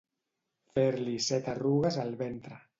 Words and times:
Fer-li 0.79 1.15
set 1.27 1.53
arrugues 1.55 2.03
el 2.09 2.13
ventre. 2.27 2.63